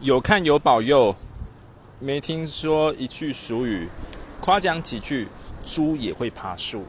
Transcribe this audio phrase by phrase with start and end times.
[0.00, 1.12] 有看有保佑
[1.98, 3.88] 没听说一句俗语
[4.40, 5.26] 夸奖几句
[5.66, 6.84] 猪也会爬树。